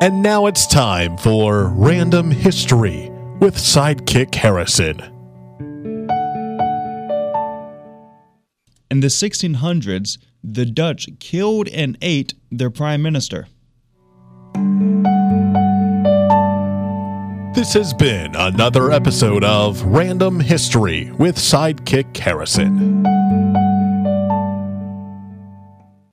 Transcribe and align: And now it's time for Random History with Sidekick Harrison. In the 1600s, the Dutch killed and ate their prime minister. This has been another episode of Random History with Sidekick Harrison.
And 0.00 0.22
now 0.22 0.46
it's 0.46 0.64
time 0.64 1.16
for 1.16 1.66
Random 1.70 2.30
History 2.30 3.10
with 3.40 3.56
Sidekick 3.56 4.32
Harrison. 4.32 5.00
In 8.92 9.00
the 9.00 9.08
1600s, 9.08 10.18
the 10.44 10.64
Dutch 10.66 11.08
killed 11.18 11.66
and 11.66 11.98
ate 12.00 12.34
their 12.48 12.70
prime 12.70 13.02
minister. 13.02 13.48
This 17.56 17.72
has 17.72 17.92
been 17.92 18.36
another 18.36 18.92
episode 18.92 19.42
of 19.42 19.82
Random 19.82 20.38
History 20.38 21.10
with 21.18 21.34
Sidekick 21.34 22.16
Harrison. 22.16 23.02